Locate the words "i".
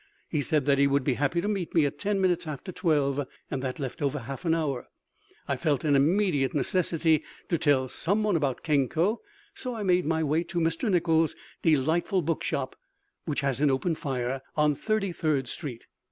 5.47-5.55, 9.75-9.83